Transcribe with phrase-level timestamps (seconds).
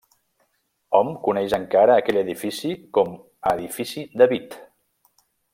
[0.99, 3.15] Hom coneix encara aquell edifici com
[3.51, 4.61] a Edifici David.